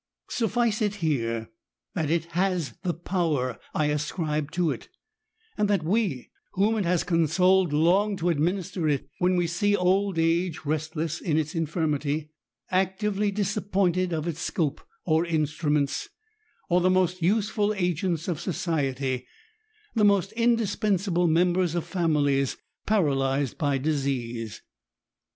[0.31, 1.51] Sufiice it here
[1.93, 4.89] that it has the power I ascribe to it,
[5.59, 10.17] and that we whom it has consoled long to administer it when we see old
[10.17, 12.31] age restless in its infirmity,
[12.71, 16.09] activity disappointed of its scope or instruments,
[16.67, 19.27] or the most useful agents of society,
[19.93, 22.57] the most indispensable members of families
[22.87, 24.63] paralysed by disease.